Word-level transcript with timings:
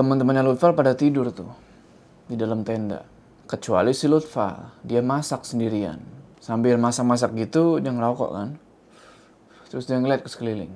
Teman-temannya 0.00 0.48
Lutfal 0.48 0.72
pada 0.72 0.96
tidur 0.96 1.28
tuh 1.28 1.52
di 2.24 2.32
dalam 2.32 2.64
tenda. 2.64 3.04
Kecuali 3.44 3.92
si 3.92 4.08
Lutfal, 4.08 4.80
dia 4.80 5.04
masak 5.04 5.44
sendirian. 5.44 6.00
Sambil 6.40 6.80
masak-masak 6.80 7.36
gitu, 7.36 7.84
dia 7.84 7.92
ngerokok 7.92 8.30
kan. 8.32 8.56
Terus 9.68 9.84
dia 9.84 10.00
ngeliat 10.00 10.24
ke 10.24 10.32
sekeliling. 10.32 10.72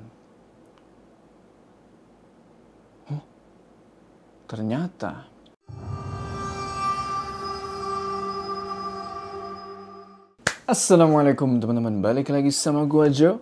Oh, 3.08 3.24
ternyata 4.44 5.24
Assalamualaikum 10.68 11.64
teman-teman, 11.64 12.04
balik 12.04 12.28
lagi 12.28 12.52
sama 12.52 12.84
gua 12.84 13.08
Joe. 13.08 13.40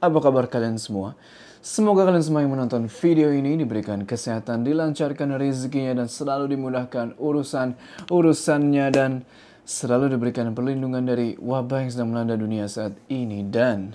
Apa 0.00 0.24
kabar 0.24 0.48
kalian 0.48 0.80
semua? 0.80 1.20
Semoga 1.62 2.02
kalian 2.02 2.26
semua 2.26 2.42
yang 2.42 2.58
menonton 2.58 2.90
video 2.90 3.30
ini 3.30 3.54
diberikan 3.54 4.02
kesehatan, 4.02 4.66
dilancarkan 4.66 5.38
rezekinya 5.38 6.02
dan 6.02 6.10
selalu 6.10 6.50
dimudahkan 6.58 7.14
urusan-urusannya 7.22 8.90
dan 8.90 9.22
selalu 9.62 10.10
diberikan 10.10 10.50
perlindungan 10.58 11.06
dari 11.06 11.38
wabah 11.38 11.86
yang 11.86 11.90
sedang 11.94 12.10
melanda 12.10 12.34
dunia 12.34 12.66
saat 12.66 12.98
ini 13.06 13.46
dan 13.46 13.94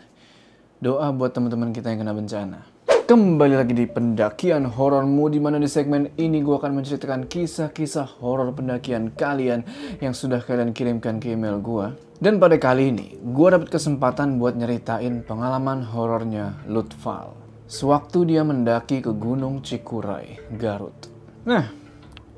doa 0.79 1.11
buat 1.11 1.35
teman-teman 1.35 1.75
kita 1.75 1.91
yang 1.91 2.07
kena 2.07 2.15
bencana. 2.15 2.59
Kembali 2.87 3.59
lagi 3.59 3.75
di 3.75 3.83
pendakian 3.83 4.63
horormu 4.63 5.27
di 5.27 5.43
mana 5.43 5.59
di 5.59 5.67
segmen 5.67 6.15
ini 6.15 6.39
gue 6.39 6.55
akan 6.55 6.71
menceritakan 6.71 7.27
kisah-kisah 7.27 8.23
horor 8.23 8.47
pendakian 8.55 9.11
kalian 9.11 9.67
yang 9.99 10.15
sudah 10.15 10.39
kalian 10.39 10.71
kirimkan 10.71 11.19
ke 11.19 11.35
email 11.35 11.59
gue. 11.59 11.91
Dan 12.23 12.39
pada 12.39 12.55
kali 12.55 12.95
ini, 12.95 13.19
gue 13.19 13.47
dapat 13.51 13.67
kesempatan 13.67 14.39
buat 14.39 14.55
nyeritain 14.55 15.19
pengalaman 15.27 15.83
horornya 15.83 16.63
Lutfal. 16.63 17.46
Sewaktu 17.67 18.31
dia 18.31 18.47
mendaki 18.47 19.03
ke 19.03 19.11
Gunung 19.11 19.59
Cikuray, 19.59 20.39
Garut. 20.55 20.95
Nah, 21.43 21.67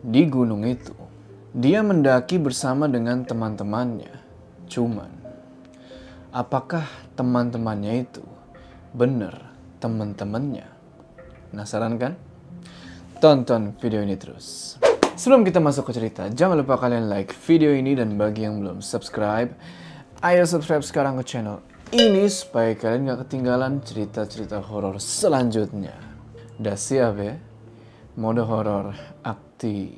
di 0.02 0.26
gunung 0.26 0.66
itu, 0.66 0.98
dia 1.54 1.86
mendaki 1.86 2.42
bersama 2.42 2.90
dengan 2.90 3.22
teman-temannya. 3.22 4.10
Cuman, 4.66 5.14
apakah 6.34 6.82
teman-temannya 7.14 8.10
itu 8.10 8.26
benar 8.98 9.54
teman-temannya. 9.78 10.66
Penasaran 11.54 12.02
kan? 12.02 12.18
Tonton 13.22 13.78
video 13.78 14.02
ini 14.02 14.18
terus. 14.18 14.82
Sebelum 15.14 15.46
kita 15.46 15.62
masuk 15.62 15.94
ke 15.94 15.94
cerita, 15.94 16.26
jangan 16.34 16.58
lupa 16.58 16.82
kalian 16.82 17.06
like 17.06 17.38
video 17.46 17.70
ini 17.70 17.94
dan 17.94 18.18
bagi 18.18 18.50
yang 18.50 18.66
belum 18.66 18.82
subscribe, 18.82 19.54
ayo 20.26 20.42
subscribe 20.50 20.82
sekarang 20.82 21.22
ke 21.22 21.38
channel 21.38 21.62
ini 21.90 22.30
supaya 22.30 22.78
kalian 22.78 23.10
gak 23.10 23.26
ketinggalan 23.26 23.82
cerita-cerita 23.82 24.62
horor 24.62 25.02
selanjutnya. 25.02 25.98
Udah 26.62 26.78
siap 26.78 27.18
ya? 27.18 27.42
Mode 28.14 28.46
horor 28.46 28.94
aktif. 29.26 29.98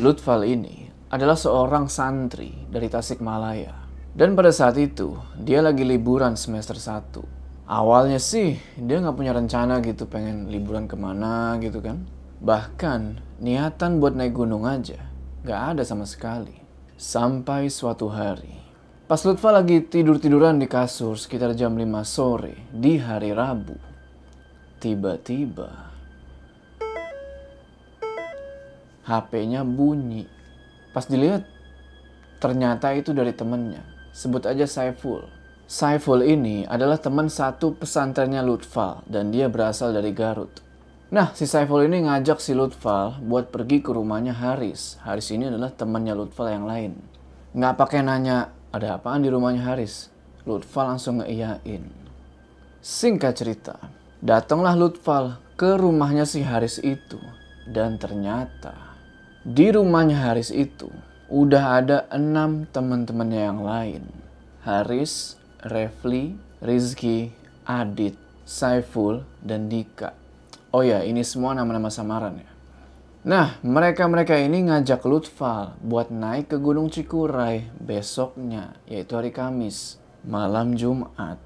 Lutfal 0.00 0.48
ini 0.48 0.88
adalah 1.12 1.36
seorang 1.36 1.92
santri 1.92 2.64
dari 2.72 2.88
Tasikmalaya 2.88 3.76
dan 4.16 4.32
pada 4.32 4.48
saat 4.48 4.80
itu, 4.80 5.16
dia 5.36 5.60
lagi 5.60 5.84
liburan 5.84 6.36
semester 6.40 6.80
1. 6.80 7.20
Awalnya 7.68 8.16
sih, 8.16 8.56
dia 8.80 9.00
nggak 9.00 9.16
punya 9.16 9.36
rencana 9.36 9.84
gitu 9.84 10.08
pengen 10.08 10.48
liburan 10.48 10.88
ke 10.88 10.96
mana 10.96 11.60
gitu 11.60 11.84
kan. 11.84 12.08
Bahkan, 12.40 13.20
niatan 13.44 14.00
buat 14.00 14.16
naik 14.16 14.32
gunung 14.32 14.64
aja, 14.64 15.00
nggak 15.44 15.60
ada 15.76 15.82
sama 15.84 16.08
sekali. 16.08 16.61
Sampai 17.02 17.66
suatu 17.66 18.06
hari, 18.06 18.62
pas 19.10 19.18
Lutfa 19.26 19.50
lagi 19.50 19.82
tidur-tiduran 19.82 20.62
di 20.62 20.70
kasur 20.70 21.18
sekitar 21.18 21.50
jam 21.58 21.74
5 21.74 21.82
sore 22.06 22.70
di 22.70 22.94
hari 22.94 23.34
Rabu. 23.34 23.74
Tiba-tiba, 24.78 25.66
HP-nya 29.02 29.66
bunyi. 29.66 30.30
Pas 30.94 31.02
dilihat, 31.02 31.42
ternyata 32.38 32.94
itu 32.94 33.10
dari 33.10 33.34
temennya 33.34 33.82
sebut 34.14 34.46
aja 34.46 34.70
Saiful. 34.70 35.26
Saiful 35.66 36.22
ini 36.22 36.62
adalah 36.70 37.02
teman 37.02 37.26
satu 37.26 37.82
pesantrennya 37.82 38.46
Lutfal 38.46 39.02
dan 39.10 39.34
dia 39.34 39.50
berasal 39.50 39.90
dari 39.90 40.14
Garut. 40.14 40.62
Nah, 41.12 41.36
si 41.36 41.44
Saiful 41.44 41.84
ini 41.84 42.08
ngajak 42.08 42.40
si 42.40 42.56
Lutfal 42.56 43.20
buat 43.20 43.52
pergi 43.52 43.84
ke 43.84 43.92
rumahnya 43.92 44.32
Haris. 44.32 44.96
Haris 45.04 45.28
ini 45.28 45.44
adalah 45.44 45.68
temannya 45.68 46.16
Lutfal 46.16 46.48
yang 46.48 46.64
lain. 46.64 46.96
Nggak 47.52 47.76
pakai 47.76 48.00
nanya, 48.00 48.48
ada 48.72 48.96
apaan 48.96 49.20
di 49.20 49.28
rumahnya 49.28 49.60
Haris? 49.60 50.08
Lutfal 50.48 50.88
langsung 50.88 51.20
ngeiyain. 51.20 51.84
Singkat 52.80 53.32
cerita, 53.36 53.76
datanglah 54.24 54.72
Lutfal 54.72 55.36
ke 55.60 55.76
rumahnya 55.76 56.24
si 56.24 56.40
Haris 56.40 56.80
itu. 56.80 57.20
Dan 57.68 58.00
ternyata, 58.00 58.96
di 59.44 59.68
rumahnya 59.68 60.16
Haris 60.16 60.48
itu 60.48 60.88
udah 61.28 61.76
ada 61.76 62.08
enam 62.08 62.64
teman-temannya 62.72 63.52
yang 63.52 63.60
lain. 63.60 64.08
Haris, 64.64 65.36
Refli, 65.60 66.40
Rizky, 66.64 67.36
Adit, 67.68 68.16
Saiful, 68.48 69.28
dan 69.44 69.68
Dika. 69.68 70.21
Oh 70.72 70.80
ya, 70.80 71.04
ini 71.04 71.20
semua 71.20 71.52
nama-nama 71.52 71.92
samaran 71.92 72.40
ya. 72.40 72.48
Nah, 73.28 73.60
mereka-mereka 73.60 74.40
ini 74.40 74.72
ngajak 74.72 75.04
Lutfal 75.04 75.76
buat 75.84 76.08
naik 76.08 76.48
ke 76.48 76.56
Gunung 76.56 76.88
Cikuray 76.88 77.68
besoknya, 77.76 78.80
yaitu 78.88 79.12
hari 79.20 79.36
Kamis, 79.36 80.00
malam 80.24 80.72
Jumat. 80.72 81.36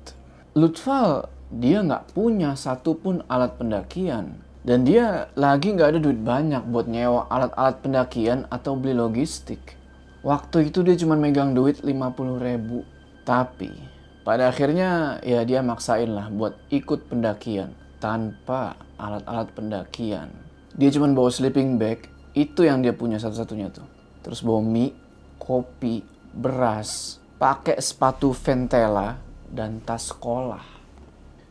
Lutfal, 0.55 1.27
dia 1.51 1.83
nggak 1.83 2.15
punya 2.15 2.55
satupun 2.55 3.27
alat 3.27 3.59
pendakian. 3.59 4.47
Dan 4.63 4.87
dia 4.87 5.27
lagi 5.35 5.75
nggak 5.75 5.91
ada 5.91 5.99
duit 5.99 6.23
banyak 6.23 6.63
buat 6.71 6.87
nyewa 6.87 7.27
alat-alat 7.27 7.83
pendakian 7.83 8.47
atau 8.47 8.79
beli 8.79 8.95
logistik. 8.95 9.75
Waktu 10.23 10.71
itu 10.71 10.87
dia 10.87 10.95
cuma 10.95 11.19
megang 11.19 11.51
duit 11.51 11.83
50 11.83 12.39
ribu. 12.39 12.87
Tapi 13.27 13.75
pada 14.23 14.55
akhirnya 14.55 15.19
ya 15.27 15.43
dia 15.43 15.67
maksain 15.67 16.15
lah 16.15 16.31
buat 16.31 16.55
ikut 16.71 17.11
pendakian 17.11 17.75
tanpa 17.99 18.86
alat-alat 18.97 19.53
pendakian. 19.53 20.29
Dia 20.77 20.93
cuma 20.93 21.09
bawa 21.13 21.33
sleeping 21.33 21.81
bag, 21.81 22.09
itu 22.37 22.69
yang 22.69 22.85
dia 22.85 22.93
punya 22.93 23.17
satu-satunya 23.17 23.73
tuh. 23.73 23.87
Terus 24.21 24.45
bawa 24.45 24.61
mie, 24.61 24.93
kopi, 25.41 26.05
beras, 26.37 27.23
pakai 27.41 27.81
sepatu 27.81 28.37
Ventela, 28.37 29.17
dan 29.49 29.81
tas 29.81 30.11
sekolah. 30.11 30.65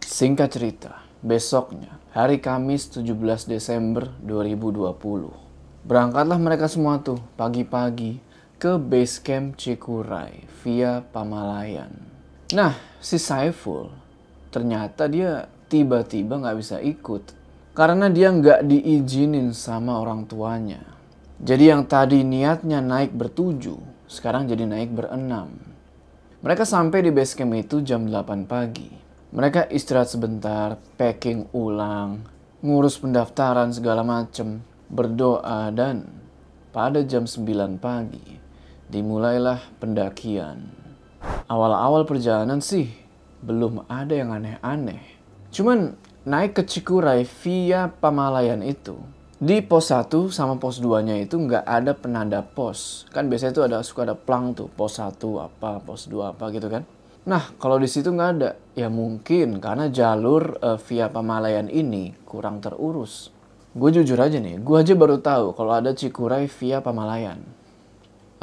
Singkat 0.06 0.50
cerita, 0.51 0.94
besoknya, 1.25 1.97
hari 2.13 2.38
Kamis 2.38 2.91
17 2.94 3.50
Desember 3.50 4.13
2020. 4.22 5.45
Berangkatlah 5.85 6.38
mereka 6.38 6.69
semua 6.69 7.01
tuh 7.01 7.17
pagi-pagi 7.38 8.22
ke 8.57 8.77
base 8.77 9.22
camp 9.22 9.57
Cikuray 9.57 10.45
via 10.62 11.01
Pamalayan. 11.01 11.94
Nah, 12.53 12.77
si 13.01 13.17
Saiful 13.17 13.89
ternyata 14.53 15.09
dia 15.09 15.50
tiba-tiba 15.67 16.39
nggak 16.41 16.57
bisa 16.57 16.77
ikut 16.79 17.33
karena 17.75 18.07
dia 18.07 18.31
nggak 18.31 18.63
diizinin 18.65 19.51
sama 19.51 19.99
orang 19.99 20.23
tuanya. 20.23 20.79
Jadi 21.35 21.67
yang 21.67 21.83
tadi 21.83 22.23
niatnya 22.23 22.79
naik 22.79 23.11
bertujuh, 23.11 24.07
sekarang 24.07 24.47
jadi 24.47 24.63
naik 24.63 24.95
berenam. 24.95 25.51
Mereka 26.39 26.63
sampai 26.63 27.03
di 27.03 27.11
base 27.11 27.35
camp 27.35 27.51
itu 27.57 27.83
jam 27.83 28.07
8 28.07 28.47
pagi. 28.47 28.87
Mereka 29.35 29.67
istirahat 29.67 30.07
sebentar, 30.07 30.79
packing 30.95 31.51
ulang, 31.51 32.23
ngurus 32.63 32.95
pendaftaran 33.03 33.75
segala 33.75 34.07
macem, 34.07 34.63
berdoa 34.87 35.73
dan 35.75 36.07
pada 36.71 37.03
jam 37.03 37.27
9 37.27 37.81
pagi 37.81 38.39
dimulailah 38.87 39.59
pendakian. 39.81 40.71
Awal-awal 41.49 42.07
perjalanan 42.07 42.63
sih 42.63 42.93
belum 43.43 43.89
ada 43.91 44.13
yang 44.15 44.31
aneh-aneh. 44.31 45.14
Cuman 45.55 45.95
naik 46.27 46.59
ke 46.59 46.68
Cikuray 46.68 47.24
via 47.24 47.88
Pamalayan 47.88 48.59
itu. 48.59 49.00
Di 49.39 49.63
pos 49.63 49.88
1 49.88 50.12
sama 50.27 50.59
pos 50.59 50.83
2-nya 50.83 51.15
itu 51.15 51.39
nggak 51.39 51.63
ada 51.63 51.95
penanda 51.95 52.44
pos. 52.44 53.07
Kan 53.15 53.31
biasanya 53.31 53.56
itu 53.56 53.63
ada 53.63 53.80
suka 53.80 54.03
ada 54.03 54.19
plang 54.19 54.51
tuh, 54.51 54.68
pos 54.68 55.00
1 55.00 55.15
apa, 55.39 55.80
pos 55.80 56.12
2 56.12 56.35
apa 56.35 56.51
gitu 56.51 56.68
kan. 56.68 56.83
Nah, 57.24 57.56
kalau 57.56 57.80
di 57.80 57.88
situ 57.88 58.12
nggak 58.12 58.31
ada, 58.35 58.59
ya 58.75 58.91
mungkin 58.91 59.63
karena 59.63 59.88
jalur 59.88 60.59
uh, 60.59 60.75
via 60.75 61.07
Pamalayan 61.07 61.71
ini 61.71 62.12
kurang 62.27 62.59
terurus. 62.59 63.31
Gue 63.71 63.95
jujur 63.95 64.19
aja 64.19 64.35
nih, 64.35 64.59
gue 64.59 64.75
aja 64.75 64.91
baru 64.91 65.24
tahu 65.24 65.56
kalau 65.56 65.71
ada 65.71 65.95
Cikuray 65.95 66.51
via 66.51 66.83
Pamalayan. 66.83 67.39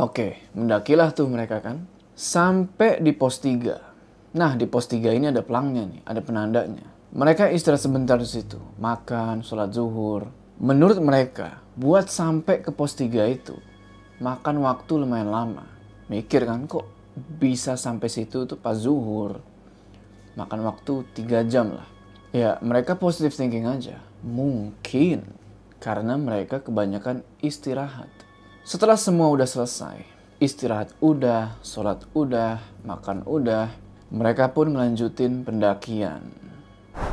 Oke, 0.01 0.49
mendakilah 0.57 1.13
tuh 1.13 1.29
mereka 1.29 1.61
kan. 1.61 1.85
Sampai 2.17 3.05
di 3.05 3.13
pos 3.13 3.37
3. 3.37 4.33
Nah, 4.33 4.57
di 4.57 4.65
pos 4.65 4.89
3 4.89 5.13
ini 5.13 5.29
ada 5.29 5.45
pelangnya 5.45 5.85
nih, 5.89 6.01
ada 6.09 6.21
penandanya. 6.25 6.92
Mereka 7.13 7.53
istirahat 7.53 7.85
sebentar 7.85 8.17
di 8.17 8.25
situ, 8.25 8.57
makan, 8.81 9.45
sholat 9.45 9.69
zuhur. 9.69 10.33
Menurut 10.57 10.97
mereka, 10.97 11.61
buat 11.77 12.09
sampai 12.09 12.65
ke 12.65 12.73
pos 12.73 12.97
3 12.97 13.29
itu, 13.29 13.53
makan 14.17 14.65
waktu 14.65 14.97
lumayan 14.97 15.29
lama. 15.29 15.69
Mikir 16.09 16.49
kan, 16.49 16.65
kok 16.65 16.89
bisa 17.37 17.77
sampai 17.77 18.09
situ 18.09 18.49
tuh 18.49 18.57
pas 18.57 18.81
zuhur. 18.81 19.45
Makan 20.41 20.65
waktu 20.65 21.05
3 21.13 21.45
jam 21.53 21.77
lah. 21.77 21.85
Ya, 22.33 22.57
mereka 22.65 22.97
positive 22.97 23.37
thinking 23.37 23.69
aja. 23.69 24.01
Mungkin 24.25 25.29
karena 25.85 26.17
mereka 26.17 26.65
kebanyakan 26.65 27.29
istirahat. 27.45 28.09
Setelah 28.65 28.97
semua 28.97 29.29
udah 29.29 29.45
selesai, 29.45 30.01
istirahat 30.41 30.97
udah, 31.05 31.61
sholat 31.61 32.09
udah, 32.17 32.57
makan 32.89 33.21
udah, 33.29 33.69
mereka 34.09 34.49
pun 34.49 34.73
melanjutin 34.73 35.45
pendakian. 35.45 36.52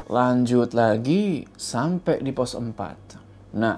Lanjut 0.09 0.73
lagi 0.73 1.45
sampai 1.53 2.25
di 2.25 2.33
pos 2.33 2.57
4. 2.57 3.53
Nah, 3.53 3.77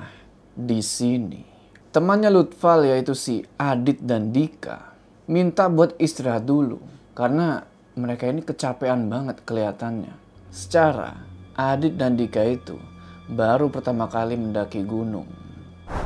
di 0.55 0.79
sini 0.79 1.43
temannya 1.91 2.31
Lutfal 2.31 2.87
yaitu 2.87 3.11
si 3.11 3.43
Adit 3.59 3.99
dan 3.99 4.31
Dika 4.31 4.95
minta 5.27 5.67
buat 5.67 5.91
istirahat 5.99 6.47
dulu 6.47 6.79
karena 7.19 7.67
mereka 7.99 8.31
ini 8.31 8.47
kecapean 8.47 9.11
banget 9.11 9.43
kelihatannya. 9.43 10.15
Secara 10.55 11.19
Adit 11.59 11.99
dan 11.99 12.15
Dika 12.15 12.47
itu 12.47 12.79
baru 13.27 13.67
pertama 13.67 14.07
kali 14.07 14.39
mendaki 14.39 14.87
gunung. 14.87 15.27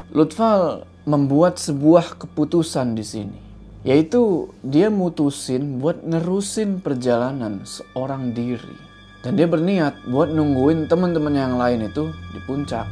Lutfal 0.10 0.89
membuat 1.06 1.62
sebuah 1.62 2.18
keputusan 2.18 2.98
di 2.98 3.06
sini, 3.06 3.39
yaitu 3.86 4.50
dia 4.66 4.89
mutusin 4.89 5.78
buat 5.78 6.01
nerusin 6.01 6.81
perjalanan 6.81 7.62
seorang 7.62 8.33
diri. 8.33 8.85
Dan 9.25 9.42
dia 9.42 9.50
berniat 9.50 10.06
buat 10.06 10.30
nungguin 10.30 10.86
teman-teman 10.86 11.33
yang 11.33 11.57
lain 11.57 11.89
itu 11.89 12.13
di 12.30 12.38
puncak. 12.45 12.86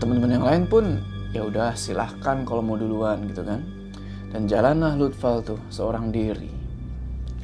Teman-teman 0.00 0.32
yang 0.32 0.44
lain 0.48 0.64
pun 0.64 1.04
ya 1.36 1.44
udah 1.44 1.76
silahkan 1.76 2.48
kalau 2.48 2.64
mau 2.64 2.80
duluan 2.80 3.28
gitu 3.28 3.44
kan. 3.44 3.60
Dan 4.32 4.48
jalanlah 4.48 4.96
Lutfal 4.96 5.44
tuh 5.44 5.60
seorang 5.68 6.08
diri. 6.08 6.48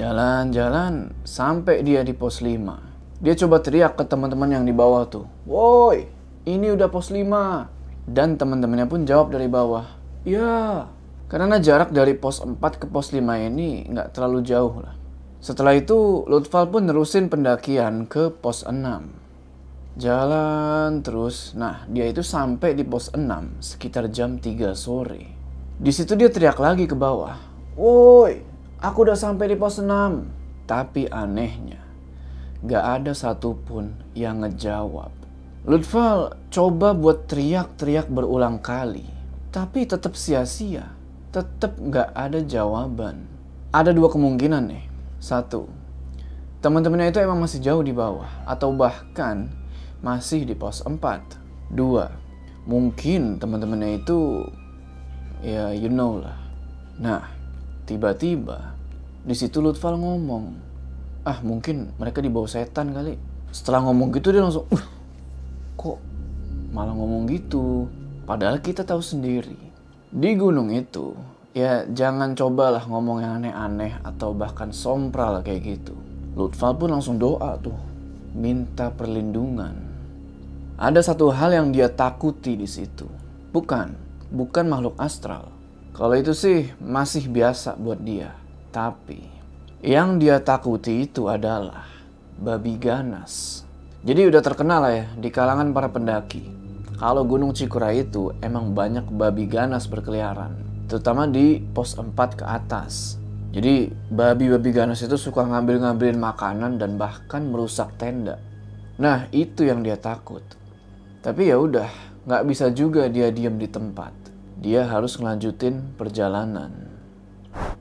Jalan-jalan 0.01 1.13
sampai 1.21 1.85
dia 1.85 2.01
di 2.01 2.17
pos 2.17 2.41
5. 2.41 3.21
Dia 3.21 3.37
coba 3.37 3.61
teriak 3.61 4.01
ke 4.01 4.03
teman-teman 4.09 4.49
yang 4.49 4.65
di 4.65 4.73
bawah 4.73 5.05
tuh. 5.05 5.29
Woi, 5.45 6.09
ini 6.49 6.73
udah 6.73 6.89
pos 6.89 7.13
5. 7.13 8.09
Dan 8.09 8.33
teman-temannya 8.41 8.89
pun 8.89 9.05
jawab 9.05 9.29
dari 9.29 9.45
bawah, 9.45 9.85
ya. 10.25 10.89
Karena 11.29 11.61
jarak 11.61 11.93
dari 11.93 12.17
pos 12.17 12.41
4 12.41 12.57
ke 12.81 12.89
pos 12.89 13.13
5 13.13 13.21
ini 13.45 13.85
nggak 13.93 14.17
terlalu 14.17 14.41
jauh 14.41 14.81
lah. 14.81 15.02
Setelah 15.43 15.75
itu, 15.75 16.23
Lutfal 16.31 16.71
pun 16.71 16.87
nerusin 16.87 17.27
pendakian 17.27 18.07
ke 18.07 18.31
pos 18.31 18.63
6. 18.63 18.79
Jalan 19.99 21.03
terus, 21.03 21.51
nah 21.51 21.83
dia 21.91 22.07
itu 22.07 22.23
sampai 22.23 22.71
di 22.71 22.87
pos 22.87 23.11
6 23.11 23.59
sekitar 23.59 24.07
jam 24.07 24.39
3 24.39 24.71
sore. 24.71 25.27
Di 25.75 25.91
situ 25.91 26.15
dia 26.15 26.31
teriak 26.31 26.55
lagi 26.63 26.87
ke 26.87 26.95
bawah, 26.95 27.35
Woi, 27.75 28.39
aku 28.79 29.03
udah 29.03 29.19
sampai 29.19 29.51
di 29.51 29.59
pos 29.59 29.83
6. 29.83 30.63
Tapi 30.63 31.11
anehnya, 31.11 31.83
gak 32.63 33.03
ada 33.03 33.11
satupun 33.11 33.99
yang 34.15 34.47
ngejawab. 34.47 35.11
Lutfal 35.67 36.39
coba 36.55 36.95
buat 36.95 37.27
teriak-teriak 37.27 38.07
berulang 38.07 38.63
kali, 38.63 39.03
tapi 39.51 39.83
tetap 39.83 40.15
sia-sia. 40.15 40.95
Tetap 41.35 41.75
nggak 41.83 42.15
ada 42.15 42.39
jawaban. 42.39 43.27
Ada 43.75 43.91
dua 43.91 44.07
kemungkinan 44.07 44.63
nih. 44.71 44.92
Satu, 45.23 45.71
teman-temannya 46.59 47.15
itu 47.15 47.23
emang 47.23 47.39
masih 47.39 47.63
jauh 47.63 47.79
di 47.79 47.95
bawah, 47.95 48.27
atau 48.43 48.75
bahkan 48.75 49.47
masih 50.03 50.43
di 50.43 50.51
pos 50.51 50.83
4. 50.83 50.99
Dua, 51.71 52.11
mungkin 52.67 53.39
teman-temannya 53.39 54.03
itu, 54.03 54.43
ya 55.39 55.71
you 55.71 55.87
know 55.87 56.19
lah. 56.19 56.35
Nah, 56.99 57.23
tiba-tiba 57.87 58.75
di 59.23 59.31
situ 59.31 59.63
Lutfal 59.63 59.95
ngomong, 59.95 60.59
ah 61.23 61.39
mungkin 61.39 61.95
mereka 61.95 62.19
dibawa 62.19 62.43
setan 62.51 62.91
kali. 62.91 63.15
Setelah 63.47 63.87
ngomong 63.87 64.11
gitu 64.19 64.35
dia 64.35 64.43
langsung, 64.43 64.67
uh, 64.75 64.85
kok 65.79 66.03
malah 66.75 66.91
ngomong 66.91 67.31
gitu? 67.31 67.87
Padahal 68.27 68.59
kita 68.59 68.83
tahu 68.83 68.99
sendiri. 68.99 69.55
Di 70.11 70.35
gunung 70.35 70.67
itu, 70.67 71.15
ya 71.53 71.85
jangan 71.85 72.33
cobalah 72.33 72.81
ngomong 72.89 73.21
yang 73.21 73.33
aneh-aneh 73.41 74.01
atau 74.01 74.33
bahkan 74.33 74.73
sompral 74.73 75.45
kayak 75.45 75.77
gitu. 75.77 75.93
Lutfal 76.33 76.73
pun 76.73 76.89
langsung 76.89 77.21
doa 77.21 77.61
tuh, 77.61 77.77
minta 78.33 78.89
perlindungan. 78.89 79.77
Ada 80.81 81.13
satu 81.13 81.29
hal 81.29 81.53
yang 81.53 81.69
dia 81.69 81.93
takuti 81.93 82.57
di 82.57 82.65
situ. 82.65 83.05
Bukan, 83.53 83.93
bukan 84.33 84.65
makhluk 84.65 84.97
astral. 84.97 85.53
Kalau 85.93 86.17
itu 86.17 86.33
sih 86.33 86.73
masih 86.81 87.29
biasa 87.29 87.77
buat 87.77 88.01
dia. 88.01 88.33
Tapi 88.73 89.21
yang 89.85 90.17
dia 90.17 90.41
takuti 90.41 91.05
itu 91.05 91.29
adalah 91.29 91.85
babi 92.41 92.81
ganas. 92.81 93.61
Jadi 94.01 94.25
udah 94.25 94.41
terkenal 94.41 94.81
lah 94.81 94.93
ya 94.97 95.05
di 95.13 95.29
kalangan 95.29 95.69
para 95.69 95.93
pendaki. 95.93 96.41
Kalau 96.97 97.21
Gunung 97.29 97.53
Cikura 97.53 97.93
itu 97.93 98.33
emang 98.41 98.73
banyak 98.73 99.05
babi 99.13 99.45
ganas 99.45 99.85
berkeliaran. 99.85 100.72
Terutama 100.87 101.25
di 101.29 101.59
pos 101.61 101.95
4 101.95 102.11
ke 102.39 102.45
atas. 102.45 103.17
Jadi 103.53 103.93
babi-babi 104.09 104.73
ganas 104.73 105.05
itu 105.05 105.13
suka 105.13 105.45
ngambil-ngambilin 105.45 106.17
makanan 106.17 106.81
dan 106.81 106.97
bahkan 106.97 107.45
merusak 107.45 107.93
tenda. 108.01 108.41
Nah 108.97 109.29
itu 109.29 109.65
yang 109.65 109.85
dia 109.85 109.93
takut. 109.93 110.41
Tapi 111.21 111.53
ya 111.53 111.61
udah, 111.61 111.87
nggak 112.25 112.43
bisa 112.49 112.73
juga 112.73 113.05
dia 113.07 113.29
diam 113.29 113.61
di 113.61 113.69
tempat. 113.69 114.11
Dia 114.57 114.89
harus 114.89 115.21
ngelanjutin 115.21 115.93
perjalanan. 115.93 116.71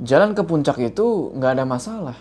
Jalan 0.02 0.36
ke 0.36 0.44
puncak 0.44 0.76
itu 0.76 1.32
nggak 1.32 1.52
ada 1.56 1.64
masalah. 1.64 2.18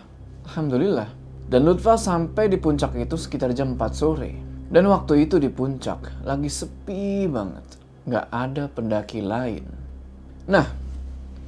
Alhamdulillah. 0.47 1.09
Dan 1.51 1.67
Lutfa 1.67 1.99
sampai 1.99 2.47
di 2.47 2.55
puncak 2.55 2.95
itu 2.95 3.19
sekitar 3.19 3.51
jam 3.51 3.75
4 3.75 3.91
sore. 3.91 4.31
Dan 4.71 4.87
waktu 4.87 5.27
itu 5.27 5.35
di 5.35 5.51
puncak 5.51 6.23
lagi 6.23 6.47
sepi 6.47 7.27
banget. 7.27 7.67
Nggak 8.07 8.27
ada 8.31 8.63
pendaki 8.71 9.19
lain. 9.19 9.80
Nah, 10.49 10.65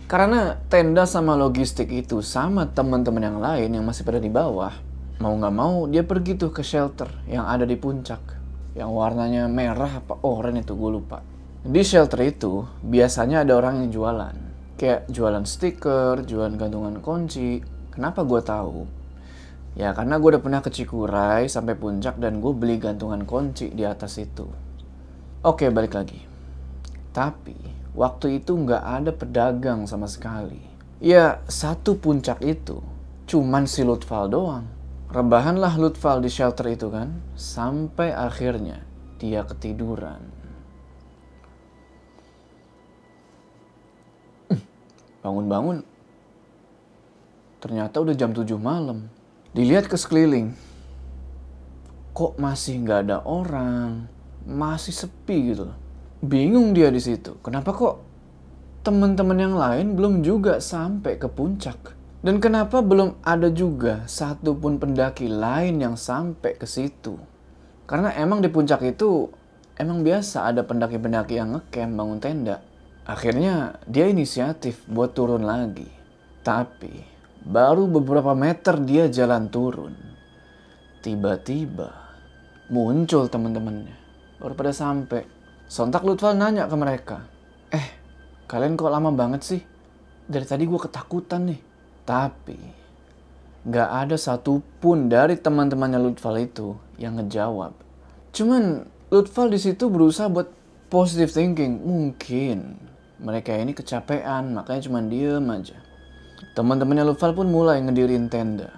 karena 0.05 0.61
tenda 0.69 1.09
sama 1.09 1.33
logistik 1.33 1.89
itu 1.89 2.21
sama 2.21 2.69
teman-teman 2.69 3.23
yang 3.23 3.39
lain 3.41 3.69
yang 3.73 3.85
masih 3.87 4.05
pada 4.05 4.21
di 4.21 4.29
bawah, 4.29 4.69
mau 5.17 5.33
nggak 5.33 5.55
mau 5.55 5.89
dia 5.89 6.05
pergi 6.05 6.37
tuh 6.37 6.53
ke 6.53 6.61
shelter 6.61 7.09
yang 7.25 7.49
ada 7.49 7.65
di 7.65 7.73
puncak. 7.73 8.21
Yang 8.77 8.89
warnanya 8.93 9.49
merah 9.49 10.01
apa 10.01 10.21
oranye 10.21 10.61
itu 10.61 10.77
gue 10.77 10.91
lupa. 10.93 11.21
Di 11.63 11.81
shelter 11.81 12.21
itu 12.25 12.67
biasanya 12.85 13.41
ada 13.41 13.57
orang 13.57 13.85
yang 13.85 13.89
jualan. 13.89 14.35
Kayak 14.77 15.09
jualan 15.09 15.45
stiker, 15.45 16.25
jualan 16.25 16.53
gantungan 16.57 16.99
kunci. 17.01 17.61
Kenapa 17.93 18.21
gue 18.21 18.41
tahu? 18.41 18.85
Ya 19.73 19.89
karena 19.97 20.21
gue 20.21 20.37
udah 20.37 20.43
pernah 20.45 20.61
ke 20.61 20.69
Cikuray 20.69 21.49
sampai 21.49 21.73
puncak 21.73 22.21
dan 22.21 22.37
gue 22.37 22.53
beli 22.53 22.77
gantungan 22.77 23.25
kunci 23.25 23.73
di 23.73 23.81
atas 23.81 24.21
itu. 24.21 24.45
Oke 25.41 25.73
balik 25.73 25.97
lagi. 25.97 26.21
Tapi 27.09 27.72
waktu 27.93 28.41
itu 28.41 28.57
nggak 28.57 28.83
ada 28.83 29.11
pedagang 29.13 29.85
sama 29.85 30.09
sekali. 30.09 30.61
Ya 31.01 31.41
satu 31.45 31.97
puncak 31.97 32.41
itu 32.41 32.81
cuman 33.29 33.69
si 33.69 33.81
Lutfal 33.85 34.29
doang. 34.29 34.67
Rebahanlah 35.13 35.77
Lutfal 35.77 36.25
di 36.25 36.29
shelter 36.29 36.73
itu 36.73 36.89
kan 36.89 37.21
sampai 37.37 38.09
akhirnya 38.13 38.81
dia 39.21 39.45
ketiduran. 39.45 40.19
Bangun-bangun 45.23 45.87
ternyata 47.63 48.03
udah 48.03 48.11
jam 48.11 48.35
7 48.35 48.59
malam. 48.59 49.07
Dilihat 49.55 49.87
ke 49.87 49.95
sekeliling, 49.95 50.51
kok 52.11 52.35
masih 52.41 52.83
nggak 52.83 53.07
ada 53.07 53.17
orang, 53.23 54.09
masih 54.43 54.91
sepi 54.91 55.53
gitu. 55.53 55.69
Bingung 56.23 56.71
dia 56.71 56.87
di 56.87 57.03
situ. 57.03 57.35
Kenapa 57.43 57.75
kok 57.75 57.99
teman-teman 58.87 59.35
yang 59.35 59.55
lain 59.59 59.99
belum 59.99 60.23
juga 60.23 60.63
sampai 60.63 61.19
ke 61.19 61.27
puncak? 61.27 61.99
Dan 62.23 62.39
kenapa 62.39 62.79
belum 62.79 63.19
ada 63.19 63.51
juga 63.51 64.07
satu 64.07 64.55
pun 64.55 64.79
pendaki 64.79 65.27
lain 65.27 65.83
yang 65.83 65.99
sampai 65.99 66.55
ke 66.55 66.63
situ? 66.63 67.19
Karena 67.83 68.15
emang 68.15 68.39
di 68.39 68.47
puncak 68.47 68.79
itu 68.87 69.27
emang 69.75 70.07
biasa 70.07 70.47
ada 70.47 70.63
pendaki-pendaki 70.63 71.35
yang 71.35 71.59
ngecamp 71.59 71.91
bangun 71.99 72.19
tenda. 72.23 72.63
Akhirnya 73.03 73.83
dia 73.83 74.07
inisiatif 74.07 74.87
buat 74.87 75.11
turun 75.11 75.43
lagi. 75.43 75.91
Tapi 76.39 77.13
Baru 77.43 77.91
beberapa 77.91 78.31
meter 78.31 78.79
dia 78.79 79.11
jalan 79.11 79.51
turun. 79.51 79.91
Tiba-tiba 81.03 81.91
muncul 82.71 83.27
teman-temannya. 83.27 83.99
Baru 84.39 84.55
pada 84.55 84.71
sampai. 84.71 85.42
Sontak 85.73 86.05
Lutfal 86.05 86.37
nanya 86.37 86.69
ke 86.69 86.77
mereka. 86.77 87.25
Eh, 87.73 87.87
kalian 88.45 88.77
kok 88.77 88.93
lama 88.93 89.09
banget 89.09 89.41
sih? 89.41 89.61
Dari 90.29 90.45
tadi 90.45 90.69
gue 90.69 90.77
ketakutan 90.77 91.49
nih. 91.49 91.57
Tapi, 92.05 92.59
gak 93.65 93.89
ada 94.05 94.13
satupun 94.13 95.09
dari 95.09 95.33
teman-temannya 95.33 95.97
Lutfal 95.97 96.37
itu 96.45 96.77
yang 97.01 97.17
ngejawab. 97.17 97.73
Cuman 98.29 98.85
Lutfal 99.09 99.49
di 99.49 99.57
situ 99.57 99.89
berusaha 99.89 100.29
buat 100.29 100.53
positive 100.93 101.33
thinking. 101.33 101.81
Mungkin 101.81 102.77
mereka 103.17 103.57
ini 103.57 103.73
kecapean, 103.73 104.53
makanya 104.53 104.85
cuma 104.85 105.01
diem 105.01 105.41
aja. 105.49 105.81
Teman-temannya 106.53 107.09
Lufal 107.09 107.33
pun 107.33 107.49
mulai 107.49 107.81
ngedirin 107.81 108.29
tenda. 108.29 108.69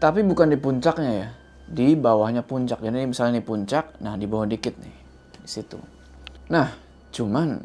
Tapi 0.00 0.24
bukan 0.24 0.48
di 0.48 0.56
puncaknya 0.56 1.12
ya, 1.12 1.28
di 1.68 1.92
bawahnya 2.00 2.48
puncak. 2.48 2.80
Jadi 2.80 3.04
misalnya 3.04 3.36
ini 3.36 3.44
puncak, 3.44 4.00
nah 4.00 4.16
di 4.16 4.24
bawah 4.24 4.48
dikit 4.48 4.80
nih, 4.80 4.96
di 5.36 5.44
situ. 5.44 5.99
Nah, 6.50 6.74
cuman 7.14 7.62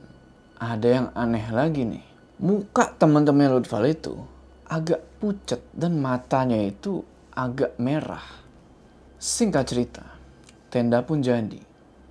ada 0.61 0.85
yang 0.87 1.07
aneh 1.17 1.49
lagi 1.49 1.89
nih. 1.89 2.05
Muka 2.37 2.93
teman-teman 2.93 3.57
Lutfal 3.57 3.89
itu 3.89 4.13
agak 4.69 5.01
pucat 5.17 5.57
dan 5.73 5.97
matanya 5.97 6.61
itu 6.61 7.01
agak 7.33 7.73
merah. 7.81 8.21
Singkat 9.17 9.65
cerita, 9.65 10.05
tenda 10.69 11.01
pun 11.01 11.25
jadi. 11.25 11.57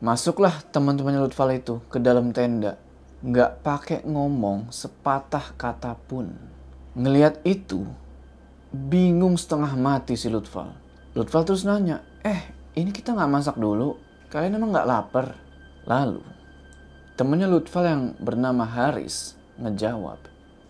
Masuklah 0.02 0.66
teman-temannya 0.74 1.22
Lutfal 1.22 1.54
itu 1.54 1.78
ke 1.86 2.02
dalam 2.02 2.34
tenda. 2.34 2.74
Nggak 3.22 3.62
pakai 3.62 3.98
ngomong 4.02 4.74
sepatah 4.74 5.54
kata 5.54 5.94
pun. 6.10 6.34
Ngeliat 6.98 7.38
itu, 7.46 7.86
bingung 8.74 9.38
setengah 9.38 9.78
mati 9.78 10.18
si 10.18 10.26
Lutfal. 10.26 10.74
Lutfal 11.14 11.46
terus 11.46 11.62
nanya, 11.62 12.02
eh 12.26 12.50
ini 12.74 12.90
kita 12.90 13.14
nggak 13.14 13.30
masak 13.30 13.56
dulu? 13.62 13.94
Kalian 14.26 14.58
emang 14.58 14.74
nggak 14.74 14.90
lapar? 14.90 15.38
Lalu, 15.86 16.33
temennya 17.14 17.46
Lutfal 17.46 17.86
yang 17.86 18.02
bernama 18.18 18.66
Haris 18.66 19.38
ngejawab 19.62 20.18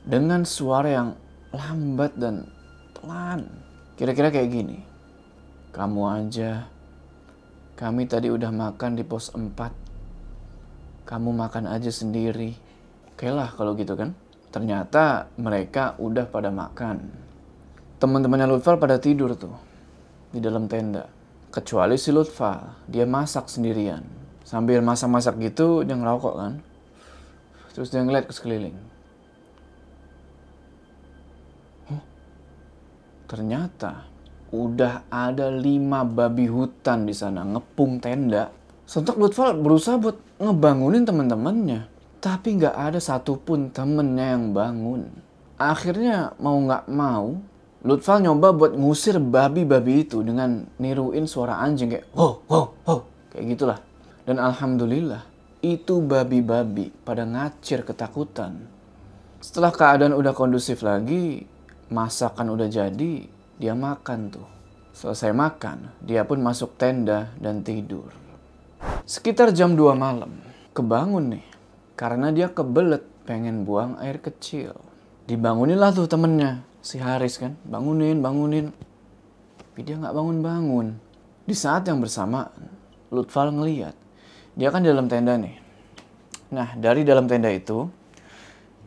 dengan 0.05 0.45
suara 0.45 0.89
yang 0.93 1.09
lambat 1.57 2.13
dan 2.21 2.53
pelan. 2.93 3.49
Kira-kira 3.97 4.29
kayak 4.29 4.53
gini. 4.53 4.79
Kamu 5.73 6.01
aja, 6.07 6.69
kami 7.75 8.07
tadi 8.07 8.31
udah 8.31 8.53
makan 8.55 8.95
di 8.95 9.03
pos 9.03 9.33
4. 9.35 11.09
Kamu 11.09 11.31
makan 11.35 11.65
aja 11.67 11.91
sendiri. 11.91 12.55
Oke 13.11 13.27
lah 13.33 13.51
kalau 13.57 13.75
gitu 13.75 13.97
kan. 13.99 14.15
Ternyata 14.55 15.33
mereka 15.41 15.99
udah 15.99 16.31
pada 16.31 16.55
makan. 16.55 17.11
Teman-temannya 17.99 18.47
Lutfal 18.47 18.79
pada 18.79 19.01
tidur 19.01 19.35
tuh 19.35 19.57
di 20.31 20.39
dalam 20.39 20.69
tenda. 20.71 21.09
Kecuali 21.51 21.99
si 21.99 22.11
Lutfal, 22.15 22.87
dia 22.91 23.07
masak 23.07 23.51
sendirian. 23.51 24.24
Sambil 24.45 24.85
masak-masak 24.85 25.41
gitu, 25.41 25.83
dia 25.89 25.97
ngerokok 25.97 26.35
kan. 26.37 26.53
Terus 27.73 27.91
dia 27.91 28.05
ngeliat 28.05 28.29
ke 28.29 28.33
sekeliling. 28.37 28.77
Huh, 31.91 32.03
ternyata 33.27 34.07
udah 34.55 35.09
ada 35.11 35.51
lima 35.51 36.07
babi 36.07 36.47
hutan 36.47 37.09
di 37.09 37.17
sana 37.17 37.43
ngepung 37.43 37.99
tenda. 37.99 38.53
Sontak 38.85 39.17
Lutfal 39.17 39.59
berusaha 39.59 39.99
buat 39.99 40.21
ngebangunin 40.39 41.09
teman-temannya. 41.09 41.91
Tapi 42.21 42.61
nggak 42.61 42.77
ada 42.77 43.01
satupun 43.01 43.73
temennya 43.73 44.39
yang 44.39 44.53
bangun. 44.53 45.09
Akhirnya 45.57 46.37
mau 46.37 46.61
nggak 46.61 46.85
mau, 46.93 47.37
Lutfal 47.85 48.25
nyoba 48.25 48.53
buat 48.57 48.73
ngusir 48.77 49.21
babi-babi 49.21 50.09
itu 50.09 50.25
dengan 50.25 50.65
niruin 50.81 51.29
suara 51.29 51.61
anjing 51.61 51.93
kayak 51.93 52.09
ho 52.17 52.41
ho 52.49 52.61
ho 52.89 52.97
kayak 53.29 53.45
gitulah. 53.53 53.79
Dan 54.25 54.40
alhamdulillah 54.40 55.25
itu 55.61 56.00
babi-babi 56.00 56.93
pada 57.04 57.28
ngacir 57.28 57.85
ketakutan. 57.85 58.64
Setelah 59.40 59.73
keadaan 59.73 60.16
udah 60.16 60.33
kondusif 60.33 60.81
lagi, 60.81 61.45
masakan 61.93 62.52
udah 62.57 62.69
jadi, 62.69 63.28
dia 63.61 63.75
makan 63.76 64.33
tuh. 64.33 64.49
Selesai 64.97 65.37
makan, 65.37 65.93
dia 66.00 66.25
pun 66.25 66.40
masuk 66.40 66.81
tenda 66.81 67.33
dan 67.37 67.61
tidur. 67.61 68.09
Sekitar 69.04 69.52
jam 69.52 69.76
2 69.76 69.93
malam, 69.93 70.33
kebangun 70.73 71.37
nih. 71.37 71.47
Karena 71.95 72.33
dia 72.33 72.49
kebelet 72.49 73.04
pengen 73.28 73.69
buang 73.69 74.00
air 74.00 74.19
kecil. 74.19 74.73
Dibangunilah 75.28 75.93
tuh 75.93 76.09
temennya, 76.09 76.64
si 76.85 77.00
Haris 77.00 77.40
kan 77.40 77.57
bangunin 77.64 78.21
bangunin 78.21 78.69
tapi 79.57 79.81
dia 79.88 79.97
nggak 79.97 80.12
bangun-bangun 80.12 81.00
di 81.49 81.57
saat 81.57 81.88
yang 81.88 82.04
bersamaan 82.04 82.52
Lutfal 83.09 83.57
ngeliat 83.57 83.97
dia 84.55 84.71
kan 84.71 84.87
di 84.87 84.89
dalam 84.91 85.11
tenda 85.11 85.35
nih. 85.35 85.57
Nah 86.55 86.79
dari 86.79 87.03
dalam 87.03 87.27
tenda 87.27 87.51
itu 87.51 87.91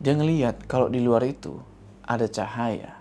dia 0.00 0.16
ngeliat 0.16 0.64
kalau 0.64 0.88
di 0.88 1.04
luar 1.04 1.24
itu 1.28 1.52
ada 2.08 2.24
cahaya. 2.24 2.96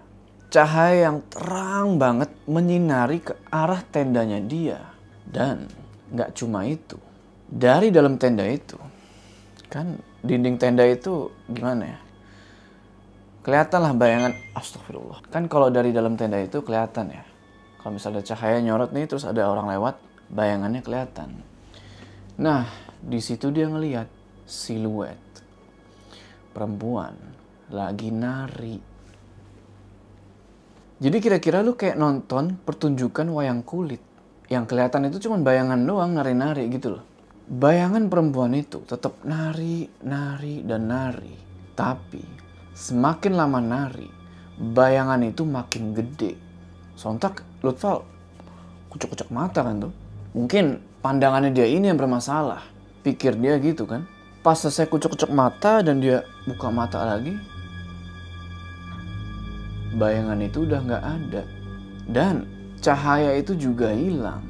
Cahaya 0.51 1.11
yang 1.11 1.23
terang 1.31 1.95
banget 1.95 2.31
menyinari 2.47 3.23
ke 3.23 3.35
arah 3.51 3.79
tendanya 3.87 4.43
dia. 4.43 4.79
Dan 5.27 5.67
nggak 6.11 6.35
cuma 6.39 6.63
itu 6.67 6.99
dari 7.47 7.91
dalam 7.91 8.19
tenda 8.19 8.43
itu 8.47 8.79
kan 9.67 9.99
dinding 10.23 10.55
tenda 10.59 10.83
itu 10.83 11.31
gimana 11.51 11.83
ya? 11.95 11.99
Kelihatan 13.47 13.79
lah 13.79 13.93
bayangan 13.95 14.33
astagfirullah. 14.55 15.23
Kan 15.31 15.47
kalau 15.47 15.71
dari 15.71 15.95
dalam 15.95 16.19
tenda 16.19 16.35
itu 16.39 16.59
kelihatan 16.59 17.15
ya. 17.15 17.23
Kalau 17.79 17.95
misalnya 17.95 18.19
cahaya 18.27 18.59
nyorot 18.59 18.91
nih 18.91 19.07
terus 19.07 19.23
ada 19.23 19.47
orang 19.47 19.71
lewat 19.71 19.95
bayangannya 20.27 20.83
kelihatan 20.83 21.39
nah 22.37 22.69
di 23.01 23.19
situ 23.21 23.49
dia 23.49 23.67
ngelihat 23.69 24.07
siluet 24.45 25.19
perempuan 26.53 27.13
lagi 27.73 28.09
nari 28.13 28.77
jadi 30.97 31.17
kira-kira 31.21 31.61
lu 31.61 31.77
kayak 31.77 31.97
nonton 31.97 32.57
pertunjukan 32.61 33.27
wayang 33.29 33.61
kulit 33.61 34.01
yang 34.47 34.63
kelihatan 34.65 35.09
itu 35.11 35.27
cuma 35.27 35.41
bayangan 35.43 35.81
doang 35.83 36.15
nari-nari 36.15 36.69
gitu 36.71 36.97
loh 36.97 37.03
bayangan 37.49 38.07
perempuan 38.07 38.55
itu 38.55 38.81
tetap 38.87 39.19
nari 39.25 39.89
nari 40.05 40.63
dan 40.63 40.87
nari 40.87 41.35
tapi 41.77 42.47
Semakin 42.77 43.33
lama 43.33 43.57
nari, 43.57 44.05
bayangan 44.61 45.17
itu 45.25 45.41
makin 45.41 45.97
gede. 45.97 46.37
Sontak 46.93 47.41
Lutfal 47.65 48.05
kucuk-kucuk 48.93 49.33
mata 49.33 49.65
kan 49.65 49.89
tuh. 49.89 49.93
Mungkin 50.37 50.85
pandangannya 51.01 51.49
dia 51.49 51.65
ini 51.65 51.89
yang 51.89 51.97
bermasalah. 51.97 52.61
Pikir 53.01 53.33
dia 53.41 53.57
gitu 53.57 53.89
kan. 53.89 54.05
Pas 54.45 54.53
selesai 54.53 54.85
kucuk-kucuk 54.85 55.33
mata 55.33 55.81
dan 55.81 55.97
dia 55.97 56.21
buka 56.45 56.69
mata 56.69 57.03
lagi, 57.03 57.35
bayangan 59.97 60.39
itu 60.39 60.63
udah 60.63 60.79
nggak 60.85 61.03
ada. 61.03 61.43
Dan 62.07 62.47
cahaya 62.79 63.35
itu 63.35 63.57
juga 63.57 63.91
hilang. 63.91 64.45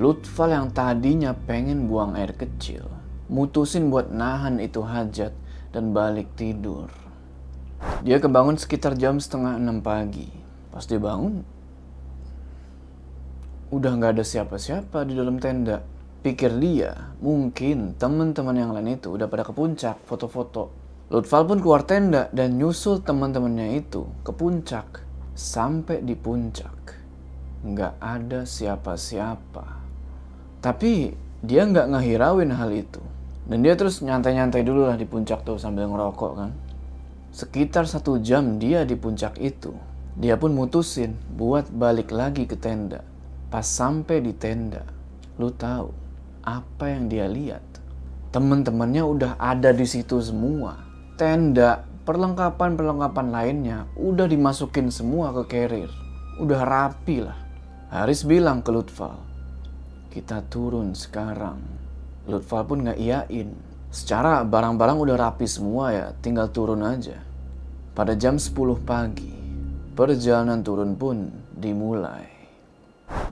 Lutfal 0.00 0.56
yang 0.56 0.72
tadinya 0.72 1.36
pengen 1.36 1.86
buang 1.86 2.16
air 2.16 2.32
kecil, 2.32 2.88
mutusin 3.28 3.92
buat 3.92 4.08
nahan 4.08 4.58
itu 4.58 4.80
hajat 4.80 5.36
dan 5.70 5.92
balik 5.92 6.32
tidur. 6.34 6.88
Dia 8.02 8.16
kebangun 8.18 8.56
sekitar 8.56 8.96
jam 8.96 9.20
setengah 9.20 9.60
enam 9.60 9.84
pagi. 9.84 10.32
Pas 10.72 10.88
dia 10.88 10.98
bangun, 10.98 11.44
udah 13.72 13.96
nggak 13.96 14.20
ada 14.20 14.24
siapa-siapa 14.24 15.08
di 15.08 15.16
dalam 15.16 15.40
tenda. 15.40 15.80
Pikir 16.20 16.60
dia, 16.60 17.16
mungkin 17.18 17.96
teman-teman 17.96 18.54
yang 18.54 18.70
lain 18.76 19.00
itu 19.00 19.16
udah 19.16 19.26
pada 19.26 19.42
ke 19.42 19.50
puncak 19.56 19.96
foto-foto. 20.04 20.70
Lutfal 21.08 21.48
pun 21.48 21.58
keluar 21.58 21.82
tenda 21.82 22.28
dan 22.36 22.60
nyusul 22.60 23.00
teman-temannya 23.00 23.80
itu 23.80 24.04
ke 24.22 24.30
puncak. 24.30 25.02
Sampai 25.32 26.04
di 26.04 26.12
puncak, 26.12 27.00
nggak 27.64 27.96
ada 27.96 28.44
siapa-siapa. 28.44 29.64
Tapi 30.60 31.16
dia 31.40 31.64
nggak 31.64 31.96
ngehirauin 31.96 32.52
hal 32.52 32.70
itu. 32.76 33.00
Dan 33.48 33.64
dia 33.64 33.74
terus 33.74 34.04
nyantai-nyantai 34.04 34.62
dulu 34.62 34.86
lah 34.86 35.00
di 35.00 35.08
puncak 35.08 35.42
tuh 35.42 35.56
sambil 35.56 35.88
ngerokok 35.88 36.32
kan. 36.36 36.52
Sekitar 37.32 37.88
satu 37.88 38.20
jam 38.20 38.60
dia 38.60 38.84
di 38.84 38.94
puncak 38.94 39.40
itu. 39.40 39.72
Dia 40.14 40.36
pun 40.36 40.52
mutusin 40.52 41.16
buat 41.34 41.72
balik 41.72 42.12
lagi 42.12 42.44
ke 42.44 42.54
tenda. 42.54 43.02
Pas 43.52 43.68
sampai 43.68 44.24
di 44.24 44.32
tenda, 44.32 44.80
lu 45.36 45.52
tahu 45.52 45.92
apa 46.40 46.88
yang 46.88 47.12
dia 47.12 47.28
lihat? 47.28 47.60
Temen-temennya 48.32 49.04
udah 49.04 49.32
ada 49.36 49.76
di 49.76 49.84
situ 49.84 50.24
semua. 50.24 50.80
Tenda, 51.20 51.84
perlengkapan-perlengkapan 52.08 53.28
lainnya 53.28 53.84
udah 54.00 54.24
dimasukin 54.24 54.88
semua 54.88 55.36
ke 55.36 55.52
carrier. 55.52 55.92
Udah 56.40 56.64
rapi 56.64 57.28
lah. 57.28 57.36
Haris 57.92 58.24
bilang 58.24 58.64
ke 58.64 58.72
Lutfal, 58.72 59.20
kita 60.08 60.40
turun 60.48 60.96
sekarang. 60.96 61.60
Lutfal 62.24 62.64
pun 62.64 62.88
nggak 62.88 62.96
iyain 62.96 63.52
Secara 63.92 64.48
barang-barang 64.48 64.96
udah 64.96 65.16
rapi 65.28 65.44
semua 65.44 65.92
ya, 65.92 66.06
tinggal 66.24 66.48
turun 66.48 66.80
aja. 66.80 67.20
Pada 67.92 68.16
jam 68.16 68.40
10 68.40 68.56
pagi, 68.80 69.36
perjalanan 69.92 70.64
turun 70.64 70.96
pun 70.96 71.28
dimulai. 71.52 72.41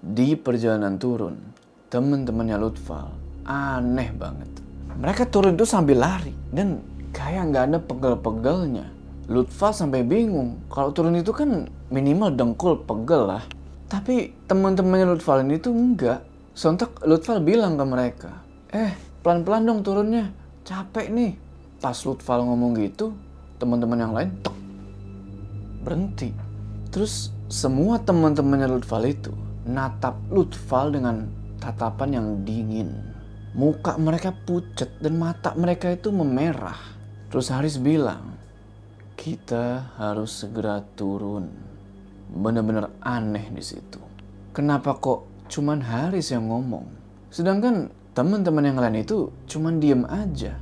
Di 0.00 0.32
perjalanan 0.34 0.96
turun, 0.96 1.36
temen-temennya 1.92 2.56
Lutfal 2.56 3.12
aneh 3.44 4.14
banget. 4.14 4.48
Mereka 4.96 5.28
turun 5.28 5.58
itu 5.58 5.66
sambil 5.66 6.00
lari 6.00 6.32
dan 6.54 6.80
kayak 7.10 7.50
nggak 7.50 7.64
ada 7.70 7.78
pegel-pegelnya. 7.82 8.86
Lutfal 9.30 9.70
sampai 9.70 10.02
bingung. 10.02 10.58
Kalau 10.70 10.90
turun 10.90 11.14
itu 11.14 11.30
kan 11.30 11.70
minimal 11.90 12.34
dengkul 12.34 12.82
pegel 12.82 13.30
lah. 13.30 13.44
Tapi 13.90 14.34
teman-temannya 14.46 15.14
Lutfal 15.14 15.42
ini 15.42 15.58
tuh 15.58 15.74
enggak. 15.74 16.22
Sontak 16.54 16.98
Lutfal 17.06 17.42
bilang 17.42 17.78
ke 17.78 17.84
mereka, 17.86 18.30
eh 18.74 18.94
pelan-pelan 19.22 19.66
dong 19.66 19.80
turunnya 19.86 20.34
capek 20.66 21.10
nih. 21.10 21.32
Pas 21.78 21.96
Lutfal 22.04 22.44
ngomong 22.44 22.76
gitu, 22.78 23.14
teman-teman 23.56 23.98
yang 23.98 24.12
lain 24.12 24.30
tek, 24.42 24.56
berhenti. 25.80 26.30
Terus 26.90 27.32
semua 27.48 28.02
teman-temannya 28.02 28.68
Lutfal 28.68 29.08
itu 29.08 29.32
natap 29.66 30.16
Lutfal 30.32 30.94
dengan 30.94 31.28
tatapan 31.60 32.10
yang 32.16 32.26
dingin. 32.46 32.90
Muka 33.50 33.98
mereka 33.98 34.30
pucat 34.32 34.88
dan 35.02 35.18
mata 35.18 35.52
mereka 35.58 35.90
itu 35.90 36.14
memerah. 36.14 36.78
Terus 37.30 37.50
Haris 37.50 37.78
bilang, 37.82 38.38
kita 39.18 39.94
harus 39.98 40.32
segera 40.42 40.82
turun. 40.94 41.50
Bener-bener 42.30 42.88
aneh 43.02 43.50
di 43.50 43.62
situ. 43.62 43.98
Kenapa 44.54 44.96
kok 44.98 45.26
cuman 45.50 45.82
Haris 45.82 46.30
yang 46.30 46.46
ngomong? 46.46 46.86
Sedangkan 47.30 47.90
teman-teman 48.14 48.66
yang 48.66 48.78
lain 48.78 49.02
itu 49.02 49.30
cuman 49.50 49.82
diem 49.82 50.06
aja. 50.06 50.58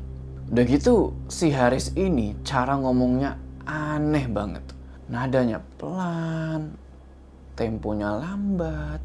Udah 0.49 0.65
gitu 0.65 1.13
si 1.29 1.53
Haris 1.53 1.93
ini 1.93 2.33
cara 2.41 2.77
ngomongnya 2.81 3.37
aneh 3.69 4.25
banget. 4.33 4.65
Nadanya 5.09 5.61
pelan, 5.77 6.73
temponya 7.59 8.15
lambat. 8.15 9.03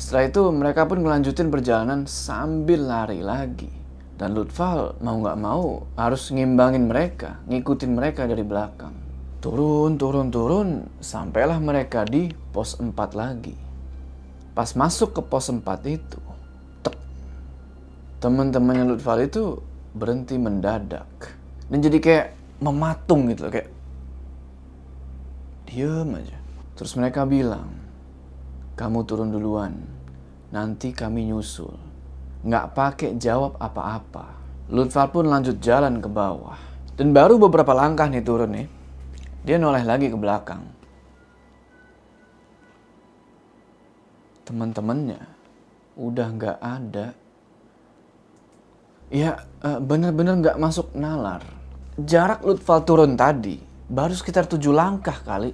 Setelah 0.00 0.24
itu 0.32 0.42
mereka 0.48 0.88
pun 0.88 1.04
melanjutin 1.04 1.52
perjalanan 1.52 2.08
sambil 2.08 2.88
lari 2.88 3.20
lagi. 3.20 3.68
Dan 4.16 4.34
Lutfal 4.34 4.96
mau 5.04 5.20
nggak 5.20 5.38
mau 5.38 5.84
harus 5.94 6.32
ngimbangin 6.32 6.88
mereka, 6.88 7.38
ngikutin 7.46 7.92
mereka 7.92 8.24
dari 8.24 8.42
belakang. 8.42 8.96
Turun, 9.38 9.94
turun, 9.94 10.34
turun, 10.34 10.68
sampailah 10.98 11.62
mereka 11.62 12.02
di 12.02 12.32
pos 12.50 12.80
4 12.80 12.90
lagi. 13.14 13.54
Pas 14.58 14.74
masuk 14.74 15.14
ke 15.14 15.22
pos 15.22 15.46
4 15.46 15.62
itu, 15.86 16.18
tek, 16.82 16.98
teman-temannya 18.18 18.90
Lutfal 18.90 19.22
itu 19.22 19.62
berhenti 19.94 20.34
mendadak. 20.34 21.06
Dan 21.70 21.78
jadi 21.78 21.98
kayak 22.02 22.26
mematung 22.58 23.30
gitu, 23.30 23.46
kayak 23.46 23.70
diem 25.70 26.10
aja. 26.18 26.37
Terus 26.78 26.94
mereka 26.94 27.26
bilang, 27.26 27.74
kamu 28.78 29.02
turun 29.02 29.34
duluan, 29.34 29.74
nanti 30.54 30.94
kami 30.94 31.26
nyusul 31.26 31.88
nggak 32.46 32.66
pakai 32.70 33.10
jawab 33.18 33.58
apa-apa. 33.58 34.38
Lutfal 34.70 35.10
pun 35.10 35.26
lanjut 35.26 35.58
jalan 35.58 35.98
ke 35.98 36.06
bawah. 36.06 36.54
Dan 36.94 37.10
baru 37.10 37.34
beberapa 37.38 37.74
langkah 37.74 38.06
nih 38.06 38.22
turun 38.22 38.54
nih, 38.54 38.66
dia 39.42 39.56
noleh 39.58 39.82
lagi 39.82 40.06
ke 40.06 40.18
belakang. 40.18 40.62
Teman-temannya 44.46 45.20
udah 45.98 46.28
nggak 46.30 46.58
ada. 46.62 47.06
Ya 49.08 49.40
eh, 49.66 49.78
bener-bener 49.82 50.38
nggak 50.38 50.60
masuk 50.60 50.94
nalar. 50.94 51.42
Jarak 51.98 52.46
Lutfal 52.46 52.86
turun 52.86 53.18
tadi 53.18 53.58
baru 53.88 54.14
sekitar 54.14 54.46
tujuh 54.46 54.70
langkah 54.70 55.16
kali 55.26 55.50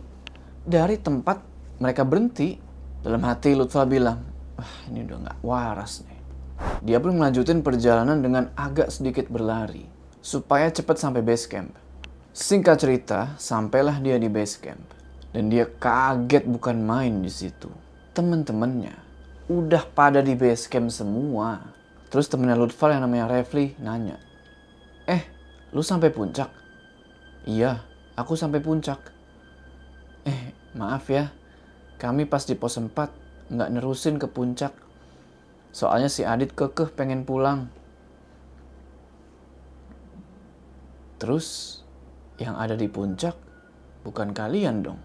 dari 0.64 0.97
tempat 0.97 1.44
mereka 1.78 2.02
berhenti. 2.02 2.61
Dalam 3.04 3.21
hati 3.21 3.52
Lutfal 3.52 3.85
bilang, 3.85 4.25
wah 4.56 4.75
ini 4.88 5.04
udah 5.04 5.18
nggak 5.28 5.38
waras 5.44 6.00
nih. 6.09 6.21
Dia 6.80 6.97
pun 6.97 7.12
melanjutin 7.21 7.61
perjalanan 7.61 8.25
dengan 8.25 8.49
agak 8.56 8.88
sedikit 8.88 9.28
berlari, 9.28 9.85
supaya 10.25 10.73
cepat 10.73 10.97
sampai 10.97 11.21
base 11.21 11.44
camp. 11.44 11.76
Singkat 12.33 12.76
cerita, 12.80 13.37
sampailah 13.37 14.00
dia 14.00 14.16
di 14.16 14.33
base 14.33 14.56
camp. 14.56 14.80
Dan 15.37 15.52
dia 15.52 15.68
kaget 15.68 16.49
bukan 16.49 16.80
main 16.80 17.21
di 17.21 17.28
situ. 17.28 17.68
Temen-temennya 18.16 18.97
udah 19.52 19.85
pada 19.92 20.25
di 20.25 20.33
base 20.33 20.64
camp 20.71 20.88
semua. 20.88 21.61
Terus 22.09 22.30
temennya 22.30 22.56
Lutfal 22.56 22.97
yang 22.97 23.04
namanya 23.04 23.28
Refli 23.28 23.76
nanya, 23.83 24.16
Eh, 25.04 25.21
lu 25.76 25.85
sampai 25.85 26.09
puncak? 26.09 26.49
Iya, 27.44 27.85
aku 28.16 28.38
sampai 28.38 28.64
puncak. 28.64 29.12
Eh, 30.25 30.54
maaf 30.75 31.11
ya, 31.11 31.31
kami 31.99 32.26
pas 32.28 32.43
di 32.47 32.59
pos 32.59 32.76
4 32.76 32.90
nggak 33.54 33.71
nerusin 33.75 34.19
ke 34.19 34.26
puncak 34.26 34.85
Soalnya 35.75 36.07
si 36.07 36.23
Adit 36.23 36.54
kekeh 36.54 36.95
pengen 36.95 37.26
pulang. 37.26 37.66
Terus 41.18 41.83
yang 42.38 42.55
ada 42.55 42.79
di 42.79 42.87
puncak 42.87 43.35
bukan 44.07 44.31
kalian 44.31 44.87
dong. 44.87 45.03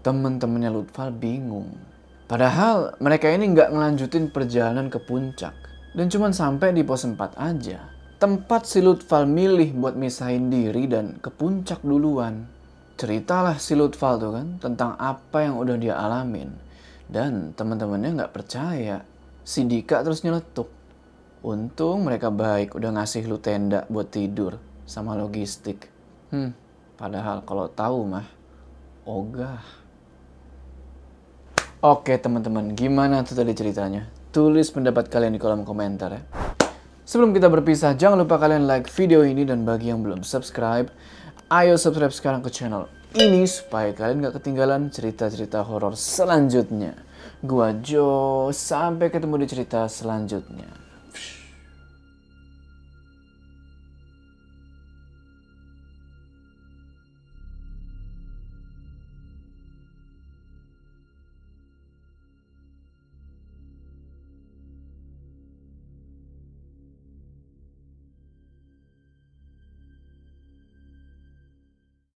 Temen-temennya 0.00 0.72
Lutfal 0.72 1.12
bingung. 1.12 1.76
Padahal 2.24 2.96
mereka 2.96 3.28
ini 3.28 3.52
nggak 3.52 3.76
ngelanjutin 3.76 4.32
perjalanan 4.32 4.88
ke 4.88 4.96
puncak. 5.04 5.52
Dan 5.92 6.08
cuma 6.08 6.32
sampai 6.32 6.72
di 6.72 6.80
pos 6.80 7.04
4 7.04 7.36
aja. 7.36 7.92
Tempat 8.16 8.64
si 8.64 8.80
Lutfal 8.80 9.28
milih 9.28 9.76
buat 9.76 10.00
misahin 10.00 10.48
diri 10.48 10.88
dan 10.88 11.20
ke 11.20 11.28
puncak 11.28 11.84
duluan. 11.84 12.48
Ceritalah 13.00 13.56
si 13.56 13.72
Lutfal 13.72 14.20
tuh 14.20 14.36
kan 14.36 14.60
tentang 14.60 14.92
apa 15.00 15.40
yang 15.40 15.56
udah 15.56 15.80
dia 15.80 15.96
alamin. 15.96 16.52
Dan 17.08 17.56
teman-temannya 17.56 18.20
nggak 18.20 18.34
percaya 18.36 19.00
Si 19.40 19.64
Dika 19.64 20.04
terus 20.04 20.20
nyeletuk. 20.22 20.68
Untung 21.40 22.04
mereka 22.04 22.28
baik 22.28 22.76
udah 22.76 23.00
ngasih 23.00 23.24
lu 23.24 23.40
tenda 23.40 23.88
buat 23.88 24.12
tidur 24.12 24.60
sama 24.84 25.16
logistik. 25.16 25.88
Hmm, 26.28 26.52
padahal 27.00 27.40
kalau 27.48 27.72
tahu 27.72 28.04
mah 28.04 28.28
ogah. 29.08 29.64
Oke 31.80 32.20
teman-teman, 32.20 32.76
gimana 32.76 33.24
tuh 33.24 33.32
tadi 33.32 33.56
ceritanya? 33.56 34.12
Tulis 34.30 34.68
pendapat 34.68 35.08
kalian 35.08 35.32
di 35.32 35.40
kolom 35.40 35.64
komentar 35.64 36.12
ya. 36.12 36.22
Sebelum 37.08 37.32
kita 37.32 37.48
berpisah, 37.50 37.96
jangan 37.98 38.22
lupa 38.22 38.38
kalian 38.38 38.68
like 38.68 38.86
video 38.92 39.24
ini 39.24 39.42
dan 39.42 39.66
bagi 39.66 39.90
yang 39.90 40.04
belum 40.04 40.22
subscribe, 40.22 40.92
ayo 41.50 41.74
subscribe 41.74 42.14
sekarang 42.14 42.46
ke 42.46 42.50
channel 42.54 42.86
ini 43.18 43.42
supaya 43.42 43.90
kalian 43.90 44.22
gak 44.22 44.38
ketinggalan 44.38 44.86
cerita-cerita 44.86 45.66
horor 45.66 45.98
selanjutnya. 45.98 46.94
Gua 47.42 47.74
Jo, 47.82 48.54
sampai 48.54 49.10
ketemu 49.10 49.42
di 49.42 49.46
cerita 49.50 49.82
selanjutnya. 49.90 50.70